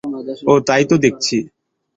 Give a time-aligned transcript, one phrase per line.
[0.47, 1.37] হ্যাঁ, তাই তো দেখছি।